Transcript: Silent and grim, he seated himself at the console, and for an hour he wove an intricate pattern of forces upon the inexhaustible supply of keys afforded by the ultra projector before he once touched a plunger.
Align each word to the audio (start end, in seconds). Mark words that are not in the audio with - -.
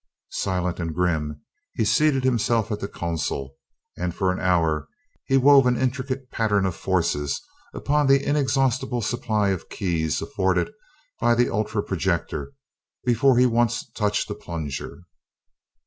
Silent 0.31 0.79
and 0.79 0.95
grim, 0.95 1.43
he 1.75 1.85
seated 1.85 2.23
himself 2.23 2.71
at 2.71 2.79
the 2.79 2.87
console, 2.87 3.55
and 3.95 4.15
for 4.15 4.31
an 4.31 4.39
hour 4.39 4.87
he 5.25 5.37
wove 5.37 5.67
an 5.67 5.77
intricate 5.77 6.31
pattern 6.31 6.65
of 6.65 6.75
forces 6.75 7.39
upon 7.75 8.07
the 8.07 8.25
inexhaustible 8.27 9.03
supply 9.03 9.49
of 9.49 9.69
keys 9.69 10.19
afforded 10.19 10.71
by 11.19 11.35
the 11.35 11.51
ultra 11.51 11.83
projector 11.83 12.53
before 13.05 13.37
he 13.37 13.45
once 13.45 13.87
touched 13.91 14.27
a 14.31 14.33
plunger. 14.33 15.03